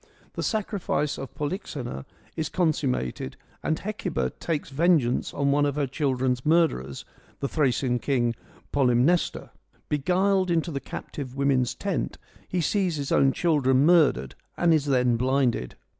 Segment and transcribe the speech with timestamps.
[0.33, 6.43] The sacrifice of Polyxena is consummated and Hecuba takes vengeance on one of her children's
[6.43, 7.05] murderers,
[7.39, 8.33] the Thracian king
[8.73, 9.51] Polymnestor.
[9.89, 12.17] Beguiled into the captive women's tent
[12.47, 15.75] he sees his own children murdered and is then blinded.